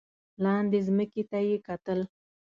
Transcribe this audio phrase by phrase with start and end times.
[0.43, 1.99] لاندې ځمکې ته یې کتل.